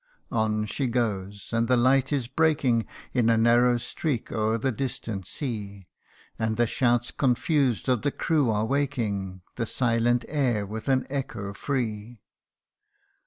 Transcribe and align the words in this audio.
On 0.31 0.65
she 0.65 0.87
goes 0.87 1.51
and 1.53 1.67
the 1.67 1.77
light 1.77 2.11
is 2.11 2.25
breaking 2.27 2.87
In 3.13 3.29
a 3.29 3.37
narrow 3.37 3.77
streak 3.77 4.31
o'er 4.31 4.57
the 4.57 4.71
distant 4.71 5.27
sea; 5.27 5.85
And 6.39 6.57
the 6.57 6.65
shouts 6.65 7.11
confused 7.11 7.87
of 7.87 8.01
the 8.01 8.09
crew 8.11 8.49
are 8.49 8.65
waking 8.65 9.43
The 9.57 9.67
silent 9.67 10.25
air 10.27 10.65
with 10.65 10.89
an 10.89 11.05
echo 11.11 11.53
free. 11.53 11.83
142 11.85 12.17
THE 12.17 12.17
UNDYING 12.17 12.17
ONE. 12.17 12.19